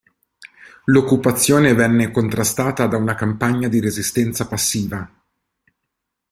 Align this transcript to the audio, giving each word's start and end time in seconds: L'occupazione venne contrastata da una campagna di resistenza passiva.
L'occupazione 0.85 1.75
venne 1.75 2.09
contrastata 2.09 2.87
da 2.87 2.97
una 2.97 3.13
campagna 3.13 3.67
di 3.67 3.79
resistenza 3.79 4.47
passiva. 4.47 5.07